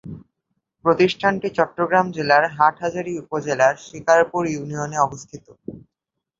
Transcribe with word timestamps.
প্রতিষ্ঠানটি 0.85 1.47
চট্টগ্রাম 1.57 2.05
জেলার 2.15 2.43
হাটহাজারী 2.55 3.13
উপজেলার 3.23 3.73
শিকারপুর 3.85 4.43
ইউনিয়নে 4.47 4.97
অবস্থিত। 4.99 5.45